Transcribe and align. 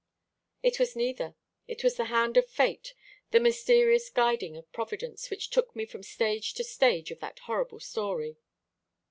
"It 0.63 0.79
was 0.79 0.95
neither. 0.95 1.35
It 1.67 1.83
was 1.83 1.95
the 1.95 2.05
hand 2.05 2.35
of 2.35 2.47
Fate, 2.49 2.95
the 3.29 3.39
mysterious 3.39 4.09
guiding 4.09 4.57
of 4.57 4.71
Providence, 4.71 5.29
which 5.29 5.51
took 5.51 5.75
me 5.75 5.85
from 5.85 6.01
stage 6.01 6.55
to 6.55 6.63
stage 6.63 7.11
of 7.11 7.19
that 7.19 7.37
horrible 7.37 7.79
story." 7.79 8.37